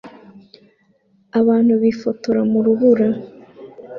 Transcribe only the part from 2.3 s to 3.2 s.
mu rubura